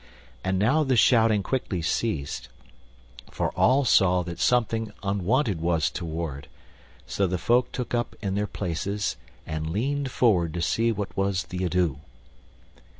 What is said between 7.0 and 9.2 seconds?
so the folk stood up in their places